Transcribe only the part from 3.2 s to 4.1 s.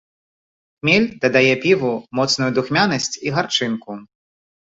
і гарчынку.